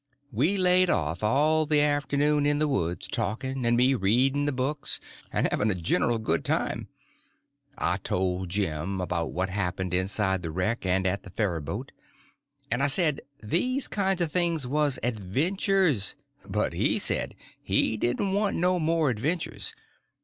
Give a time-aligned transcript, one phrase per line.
[0.31, 4.99] We laid off all the afternoon in the woods talking, and me reading the books,
[5.31, 6.87] and having a general good time.
[7.77, 11.91] I told Jim all about what happened inside the wreck and at the ferryboat,
[12.71, 16.15] and I said these kinds of things was adventures;
[16.49, 19.75] but he said he didn't want no more adventures.